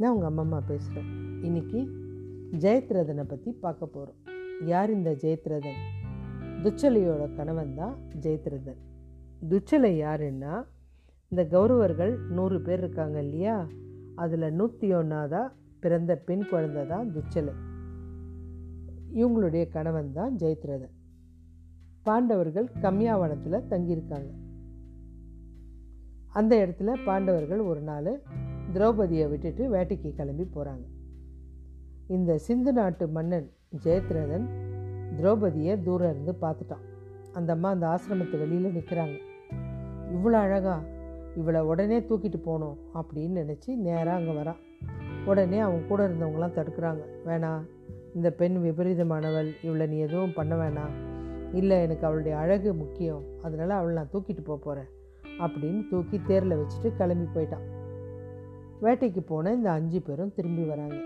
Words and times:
நான் 0.00 0.12
உங்கள் 0.12 0.28
அம்மா 0.28 0.42
அம்மா 0.42 0.60
பேசுகிறேன் 0.66 1.08
இன்னைக்கு 1.42 1.80
ஜெயத்ரதனை 2.58 3.22
பற்றி 3.22 3.52
பார்க்க 3.52 3.86
போகிறோம் 3.86 4.18
யார் 4.66 4.90
இந்த 4.90 5.10
ஜெயத்ரதன்? 5.22 5.80
துச்சலையோட 6.62 7.34
கணவன் 7.36 7.74
தான் 7.74 7.98
ஜெயத்ரதன். 8.20 8.78
துச்சலை 9.48 10.00
யாருன்னா 10.00 10.64
இந்த 11.28 11.44
கௌரவர்கள் 11.44 12.18
நூறு 12.28 12.60
பேர் 12.60 12.78
இருக்காங்க 12.78 13.22
இல்லையா? 13.22 13.66
அதில் 14.14 14.54
நூற்றி 14.54 14.92
ஒன்றாவதாக 14.92 15.52
பிறந்த 15.80 16.16
பெண் 16.16 16.48
குழந்தை 16.48 16.86
தான் 16.86 17.12
துச்சலை. 17.12 17.54
இவங்களுடைய 19.12 19.68
கணவன் 19.68 20.12
தான் 20.12 20.36
ஜெயத்ரதன். 20.36 20.94
பாண்டவர்கள் 22.02 22.70
கம்யாவனத்தில் 22.80 23.66
தங்கியிருக்காங்க. 23.70 24.30
அந்த 26.28 26.66
இடத்துல 26.66 26.94
பாண்டவர்கள் 27.04 27.60
ஒரு 27.60 27.80
நாள் 27.80 28.22
திரௌபதியை 28.74 29.26
விட்டுட்டு 29.30 29.64
வேட்டைக்கு 29.74 30.10
கிளம்பி 30.18 30.44
போகிறாங்க 30.54 30.84
இந்த 32.16 32.38
சிந்து 32.46 32.72
நாட்டு 32.72 33.04
மன்னன் 33.08 33.48
ஜெயத்ரதன் 33.84 34.46
திரௌபதியை 35.18 35.82
தூரம் 35.82 36.10
இருந்து 36.12 36.32
பார்த்துட்டான். 36.42 36.84
அந்த 37.32 37.50
அம்மா 37.56 37.68
அந்த 37.74 37.86
ஆசிரமத்து 37.94 38.36
வெளியில் 38.42 38.76
நிற்கிறாங்க 38.76 39.16
இவ்வளோ 40.14 40.38
அழகா 40.44 40.76
இவளை 41.36 41.60
உடனே 41.60 41.98
தூக்கிட்டு 42.00 42.38
போகணும் 42.44 42.76
அப்படின்னு 42.94 43.40
நினச்சி 43.42 43.70
நேராக 43.86 44.18
அங்கே 44.20 44.34
வரான் 44.40 44.60
உடனே 45.24 45.58
அவங்க 45.58 45.86
கூட 45.86 46.00
இருந்தவங்களாம் 46.08 46.56
தடுக்கிறாங்க. 46.58 47.02
வேணாம் 47.28 47.64
இந்த 48.14 48.28
பெண் 48.30 48.56
விபரீதமானவள் 48.66 49.50
இவளை 49.62 49.86
நீ 49.86 49.98
எதுவும் 49.98 50.36
பண்ண 50.38 50.54
வேணாம் 50.56 50.94
இல்லை 51.58 51.76
எனக்கு 51.82 52.06
அவளுடைய 52.06 52.36
அழகு 52.38 52.70
முக்கியம் 52.74 53.24
அதனால் 53.42 53.78
அவளை 53.78 53.94
நான் 53.94 54.12
தூக்கிட்டு 54.14 54.44
போக 54.44 54.58
போகிறேன் 54.64 54.90
அப்படின்னு 55.44 55.82
தூக்கி 55.90 56.18
தேரில் 56.30 56.60
வச்சுட்டு 56.60 56.90
கிளம்பி 56.96 57.28
போயிட்டான். 57.34 57.66
வேட்டைக்கு 58.84 59.20
போன 59.20 59.52
இந்த 59.52 59.70
அஞ்சு 59.70 60.02
பேரும் 60.02 60.34
திரும்பி 60.34 60.62
வராங்க. 60.62 60.98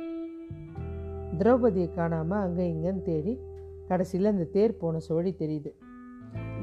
திரௌபதியை 1.38 1.94
காணாமல் 1.94 2.38
அங்கே 2.38 2.64
இங்கேன்னு 2.72 3.02
தேடி 3.02 3.40
கடைசியில் 3.88 4.24
அந்த 4.24 4.44
தேர் 4.44 4.76
போன 4.76 4.98
சுவடி 4.98 5.32
தெரியுது. 5.42 5.70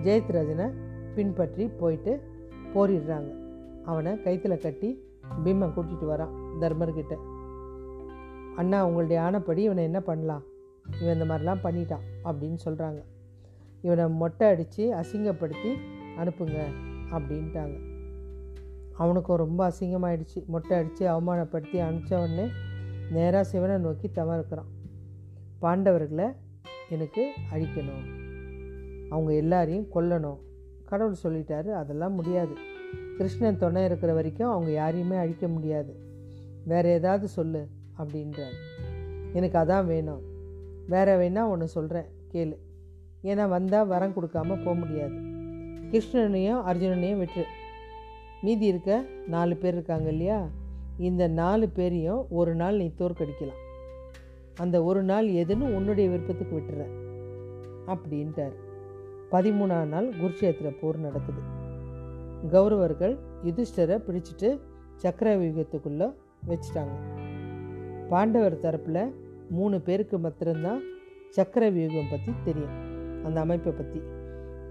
ஜெயத்ரஜனை 0.04 0.68
பின்பற்றி 1.16 1.68
போயிட்டு 1.68 2.14
போரிடுறாங்க. 2.74 3.32
அவனை 3.86 4.22
கைத்தில் 4.22 4.64
கட்டி 4.66 4.90
பீமன் 5.44 5.74
கூட்டிகிட்டு 5.76 6.06
வரான் 6.06 6.36
தர்மர்கிட்ட 6.62 7.16
அண்ணா 8.58 8.86
உங்களுடைய 8.88 9.22
ஆணைப்படி 9.22 9.58
இவனை 9.58 9.84
என்ன 9.84 10.00
பண்ணலாம்? 10.00 10.44
இவன் 11.02 11.14
இந்த 11.14 11.26
மாதிரிலாம் 11.34 11.64
பண்ணிட்டான் 11.64 12.06
அப்படின்னு 12.24 12.60
சொல்கிறாங்க 12.66 13.02
இவனை 13.82 14.10
மொட்டை 14.10 14.48
அடித்து 14.48 14.86
அசிங்கப்படுத்தி 15.02 15.72
அனுப்புங்க 16.22 16.60
அப்படின்ட்டாங்க. 17.12 17.76
அவனுக்கும் 19.00 19.38
ரொம்ப 19.38 19.70
அசிங்கமாயிடுச்சு. 19.70 20.46
மொட்டை 20.48 20.78
அடித்து 20.78 21.08
அவமானப்படுத்தி 21.08 21.74
அனுப்பிச்சவொடனே 21.74 22.48
நேராக 23.12 23.44
சிவனை 23.44 23.78
நோக்கி 23.78 24.08
தவறுக்கிறான். 24.08 24.70
பாண்டவர்களை 25.62 26.36
எனக்கு 26.90 27.32
அழிக்கணும். 27.54 28.08
அவங்க 29.10 29.34
எல்லாரையும் 29.34 29.88
கொல்லணும். 29.96 30.38
கடவுள் 30.86 31.16
சொல்லிட்டாரு 31.24 31.68
அதெல்லாம் 31.68 32.14
முடியாது. 32.14 32.54
கிருஷ்ணன் 33.18 33.58
துணை 33.58 33.86
இருக்கிற 33.86 34.14
வரைக்கும் 34.14 34.50
அவங்க 34.50 34.72
யாரையுமே 34.72 35.16
அழிக்க 35.16 35.48
முடியாது. 35.48 36.00
வேற 36.66 36.90
ஏதாவது 36.90 37.28
சொல்லு 37.28 37.68
அப்படின்றார். 37.98 38.58
எனக்கு 39.34 39.58
அதான் 39.58 39.86
வேணும். 39.86 40.22
வேற 40.88 41.18
வேணா 41.18 41.48
ஒன்று 41.48 41.68
சொல்கிறேன் 41.68 42.06
கேளு. 42.32 42.58
ஏன்னா 43.24 43.50
வந்தால் 43.50 43.88
வரம் 43.88 44.14
கொடுக்காம 44.14 44.64
போக 44.64 44.74
முடியாது. 44.74 45.14
கிருஷ்ணனையும் 45.92 46.62
அர்ஜுனனையும் 46.68 47.26
விட்டுரு. 47.26 47.44
மீதி 48.42 48.66
இருக்க 48.66 49.06
நாலு 49.28 49.56
பேர் 49.56 49.74
இருக்காங்க 49.74 50.10
இல்லையா? 50.10 50.48
இந்த 50.98 51.28
நாலு 51.28 51.70
பேரையும் 51.70 52.26
ஒரு 52.30 52.56
நாள் 52.56 52.78
நீ 52.78 52.92
தோற்கடிக்கலாம். 52.98 53.60
அந்த 54.58 54.84
ஒரு 54.84 55.04
நாள் 55.04 55.28
எதுன்னு 55.28 55.76
உன்னுடைய 55.76 56.10
விருப்பத்துக்கு 56.10 56.56
விட்டுற. 56.56 56.86
அப்படின்ட்டார். 57.88 58.56
பதிமூணாம் 59.32 59.86
நாள் 59.86 60.10
குருஷேத்திர 60.10 60.78
போர் 60.82 60.98
நடக்குது. 60.98 61.42
கௌரவர்கள் 62.52 63.18
யுதிஷ்டரை 63.44 63.98
பிடிச்சிட்டு 64.08 64.60
சக்கர 64.96 65.38
வியூகத்துக்குள்ளே 65.38 66.14
வச்சுட்டாங்க. 66.48 66.96
பாண்டவர் 68.10 68.62
தரப்பில் 68.62 69.14
மூணு 69.50 69.82
பேருக்கு 69.82 70.20
மாத்திரம்தான் 70.20 70.82
சக்கர 71.30 71.70
வியூகம் 71.70 72.10
பற்றி 72.10 72.32
தெரியும். 72.44 72.88
அந்த 73.26 73.40
அமைப்பை 73.40 73.74
பற்றி 73.74 74.02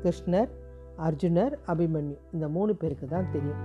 கிருஷ்ணர் 0.02 0.48
அர்ஜுனர் 1.06 1.58
அபிமன்யு. 1.66 2.16
இந்த 2.32 2.48
மூணு 2.48 2.74
பேருக்கு 2.74 3.06
தான் 3.06 3.30
தெரியும். 3.32 3.62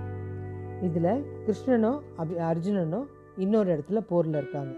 இதில் 0.82 1.24
கிருஷ்ணனும் 1.46 1.98
அபி 2.18 2.34
அர்ஜுனனும் 2.50 3.06
இன்னொரு 3.36 3.68
இடத்துல 3.74 4.00
போரில் 4.00 4.34
இருக்காங்க. 4.34 4.74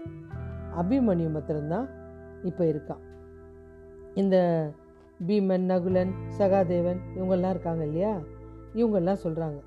அபிமன்யு 0.81 1.29
மாத்திரம்தான் 1.31 1.87
இப்போ 2.43 2.63
இருக்கான் 2.65 3.03
இந்த 4.13 4.37
பீமன் 5.27 5.65
நகுலன் 5.71 6.11
சகாதேவன் 6.37 6.99
இவங்கெல்லாம் 7.15 7.49
இருக்காங்க 7.49 7.85
இல்லையா? 7.85 8.19
இவங்கெல்லாம் 8.73 9.23
சொல்கிறாங்க 9.23 9.59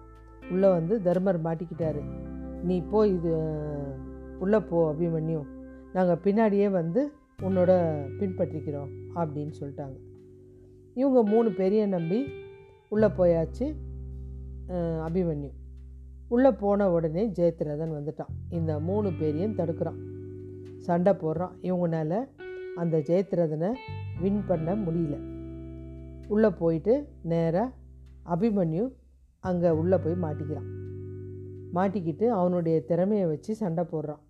உள்ளே 0.51 0.69
வந்து 0.69 1.03
தர்மர் 1.03 1.39
மாட்டிக்கிட்டாரு. 1.45 2.03
நீ 2.63 2.83
போய் 2.91 3.11
இது 3.15 3.33
உள்ளே 4.39 4.59
போ 4.59 4.93
அபிமன்யும் 4.93 5.49
நாங்கள் 5.93 6.23
பின்னாடியே 6.25 6.71
வந்து 6.71 7.13
உன்னோட 7.43 7.73
பின்பற்றிக்கிறோம் 8.19 8.91
அப்படின்னு 9.15 9.53
சொல்லிட்டாங்க. 9.61 9.97
இவங்க 10.95 11.23
மூணு 11.23 11.51
பெரிய 11.51 11.87
நம்பி 11.87 12.21
உள்ளே 12.93 13.09
போயாச்சு 13.19 13.67
அபிமன்யு. 15.07 15.51
உள்ளே 16.29 16.51
போன 16.63 16.89
உடனே 16.91 17.23
ஜெயத்ரதன் 17.39 17.95
வந்துட்டான். 17.97 18.33
இந்த 18.49 18.73
மூணு 18.89 19.09
பேரையும் 19.19 19.57
தடுக்கிறான். 19.59 20.01
சண்டை 20.87 21.13
போடுறான். 21.13 21.55
இவங்கனால 21.63 22.19
அந்த 22.77 22.99
ஜெயத்ரதனை 23.09 23.71
வின் 24.21 24.43
பண்ண 24.49 24.75
முடியல. 24.85 25.17
உள்ளே 26.29 26.51
போயிட்டு 26.63 26.95
நேராக 27.23 27.69
அபிமன்யு 28.35 28.85
அங்கே 29.41 29.71
உள்ளே 29.81 29.97
போய் 29.97 30.23
மாட்டிக்கிறான். 30.25 30.69
மாட்டிக்கிட்டு 31.75 32.27
அவனுடைய 32.41 32.77
திறமையை 32.91 33.27
வச்சு 33.27 33.55
சண்டை 33.63 33.85
போடுறான். 33.93 34.23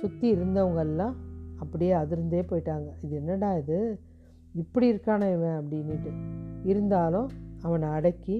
சுற்றி 0.00 0.26
இருந்தவங்கெல்லாம் 0.34 1.14
அப்படியே 1.62 1.92
அதிர்ந்தே 2.02 2.42
போயிட்டாங்க. 2.50 2.88
இது 3.04 3.14
என்னடா 3.20 3.50
இது? 3.56 3.78
இப்படி 4.62 4.86
இருக்கானே 4.92 5.28
இவன் 5.36 5.58
அப்படின்னுட்டு. 5.60 6.10
இருந்தாலும் 6.70 7.28
அவனை 7.66 7.88
அடக்கி 7.96 8.36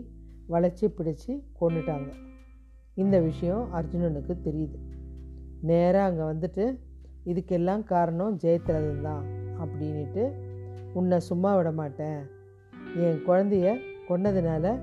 வளைச்சி 0.53 0.87
பிடிச்சி 0.97 1.33
கொண்டுட்டாங்க 1.60 2.10
இந்த 3.03 3.16
விஷயம் 3.21 3.65
அர்ஜுனனுக்கு 3.78 4.34
தெரியுது. 4.47 4.78
நேராக 5.69 6.09
அங்கே 6.09 6.25
வந்துட்டு 6.33 6.65
இதுக்கெல்லாம் 7.31 7.84
காரணம் 7.84 8.38
ஜெயத்ரதன் 8.43 9.05
தான் 9.09 9.25
அப்படின்ட்டு 9.62 10.25
உன்னை 10.99 11.19
சும்மா 11.28 11.50
விட 11.56 11.71
மாட்டேன். 11.72 12.21
என் 13.05 13.21
குழந்தைய 13.27 13.69
கொன்னதுனால 14.09 14.75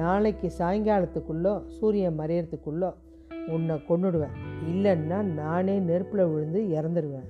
நாளைக்கு 0.00 0.48
சாயங்காலத்துக்குள்ளோ 0.58 1.54
சூரியன் 1.76 2.18
மறையறதுக்குள்ளோ 2.20 2.90
உன்னை 3.54 3.76
கொன்னுடுவேன். 3.88 4.36
இல்லைன்னா 4.72 5.18
நானே 5.40 5.74
நெருப்பில் 5.88 6.30
விழுந்து 6.32 6.60
இறந்துடுவேன் 6.76 7.28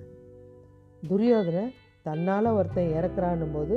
துரியோதனை 1.09 1.65
தன்னால் 2.03 2.57
ஒருத்தன் 2.59 2.93
இறக்குறான்னும் 2.99 3.55
போது 3.55 3.77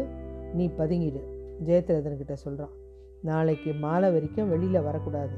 நீ 0.57 0.66
பதுங்கிடு. 0.80 1.22
ஜெயத்ரதன்கிட்ட 1.63 2.33
சொல்கிறான் 2.33 2.73
நாளைக்கு 3.21 3.73
மாலை 3.73 4.11
வரைக்கும் 4.11 4.49
வெளியில் 4.49 4.81
வரக்கூடாது 4.81 5.38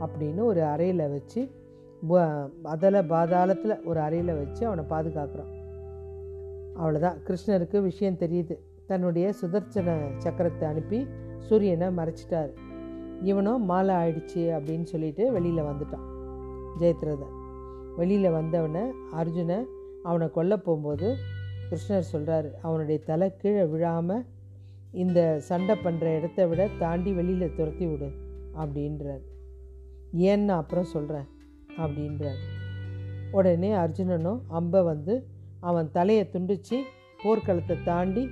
அப்படின்னு 0.00 0.42
ஒரு 0.44 0.62
அறையில் 0.64 1.08
வச்சு 1.08 1.62
அதில் 2.62 3.06
பாதாளத்தில் 3.08 3.84
ஒரு 3.84 4.00
அறையில் 4.00 4.32
வச்சு 4.34 4.66
அவனை 4.66 4.84
பாதுகாக்கிறான். 4.88 5.52
அவ்வளோதான் 6.76 7.18
கிருஷ்ணருக்கு 7.26 7.82
விஷயம் 7.82 8.18
தெரியுது. 8.18 8.54
தன்னுடைய 8.86 9.32
சுதர்சன 9.40 9.96
சக்கரத்தை 10.24 10.62
அனுப்பி 10.62 11.06
சூரியனை 11.38 11.88
மறைச்சிட்டாரு. 11.88 12.52
இவனும் 13.22 13.64
மாலை 13.64 13.94
ஆயிடுச்சு 13.94 14.42
அப்படின்னு 14.56 14.82
சொல்லிட்டு 14.82 15.32
வெளியில் 15.32 15.62
வந்துட்டான் 15.62 16.06
ஜெயத்ரதன். 16.80 17.34
வெளியில் 17.96 18.30
வந்தவனை 18.30 18.84
அர்ஜுனை 19.12 19.58
அவனை 20.02 20.30
கொல்ல 20.30 20.56
போகும்போது 20.56 21.14
கிருஷ்ணர் 21.70 22.10
சொல்கிறாரு 22.12 22.50
அவனுடைய 22.62 23.00
தலை 23.04 23.36
கீழே 23.36 23.64
விழாமல் 23.64 24.24
இந்த 24.94 25.20
சண்டை 25.38 25.74
பண்ணுற 25.84 26.06
இடத்த 26.18 26.46
விட 26.46 26.68
தாண்டி 26.78 27.12
வெளியில் 27.12 27.54
துரத்தி 27.54 27.86
விடு 27.86 28.08
அப்படின்றார். 28.62 29.22
ஏன்னு 30.28 30.52
அப்புறம் 30.60 30.92
சொல்கிறேன் 30.94 31.28
அப்படின்றார். 31.76 32.40
உடனே 33.30 33.70
அர்ஜுனனும் 33.72 34.40
அம்பை 34.48 34.82
வந்து 34.82 35.14
அவன் 35.60 35.88
தலையை 35.90 36.24
துண்டிச்சு 36.32 36.78
போர்க்களத்தை 37.22 37.76
தாண்டி 37.84 38.24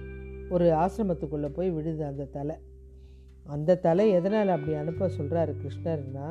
ஒரு 0.51 0.67
ஆசிரமத்துக்குள்ளே 0.73 1.49
போய் 1.49 1.71
விடுது 1.71 2.03
அந்த 2.11 2.25
தலை. 2.25 2.57
அந்த 3.47 3.77
தலை 3.77 4.11
எதனால் 4.11 4.49
அப்படி 4.49 4.75
அனுப்ப 4.75 5.09
சொல்கிறாரு 5.19 5.53
கிருஷ்ணர்னா 5.63 6.29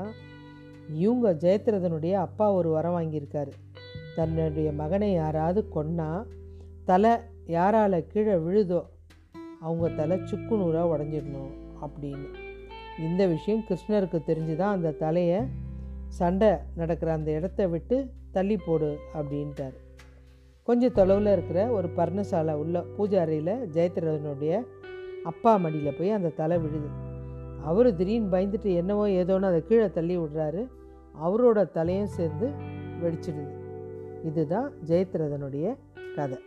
இவங்க 0.94 1.34
ஜெயத்ரதனுடைய 1.44 2.14
அப்பா 2.26 2.54
ஒரு 2.54 2.70
வரம் 2.70 2.96
வாங்கியிருக்காரு. 2.98 3.52
தன்னுடைய 4.16 4.72
மகனை 4.72 5.12
யாராவது 5.14 5.62
கொன்னா 5.76 6.10
தலை 6.86 7.12
யாரால் 7.46 8.08
கீழே 8.08 8.36
விழுதோ 8.36 8.82
அவங்க 9.62 9.90
தலை 9.90 10.20
சுக்கு 10.24 10.56
நூறாக 10.58 10.98
உடஞ்சிடணும் 10.98 11.52
அப்படின்னு. 11.82 12.30
இந்த 13.00 13.28
விஷயம் 13.28 13.64
கிருஷ்ணருக்கு 13.70 14.20
தெரிஞ்சு 14.28 14.56
தான் 14.56 14.76
அந்த 14.76 14.92
தலையை 14.92 15.42
சண்டை 16.08 16.50
நடக்கிற 16.76 17.12
அந்த 17.12 17.32
இடத்த 17.32 17.68
விட்டு 17.68 18.10
தள்ளி 18.32 18.58
போடு 18.58 18.98
அப்படின்ட்டார். 19.14 19.74
கொஞ்சம் 20.64 20.94
தொலைவில் 20.94 21.32
இருக்கிற 21.32 21.68
ஒரு 21.68 21.88
பர்ணசாலை 21.96 22.54
உள்ள 22.54 22.84
பூஜை 22.98 23.20
அறையில் 23.20 23.70
ஜெயத்ரதனுடைய 23.74 24.64
அப்பா 25.24 25.56
மடியில் 25.56 25.98
போய் 25.98 26.12
அந்த 26.12 26.30
தலை 26.30 26.58
விழுது. 26.58 26.90
அவர் 27.64 27.96
திடீர்னு 27.96 28.38
பயந்துட்டு 28.38 28.76
என்னவோ 28.76 29.08
ஏதோன்னு 29.08 29.42
அதை 29.42 29.64
கீழே 29.64 29.90
தள்ளி 29.90 30.18
விடுறாரு. 30.18 30.68
அவரோட 31.24 31.72
தலையும் 31.72 32.14
சேர்ந்து 32.18 32.50
வெடிச்சிடுது. 33.02 33.54
இதுதான் 34.26 34.72
ஜெயத்ரதனுடைய 34.88 35.76
கதை. 36.16 36.38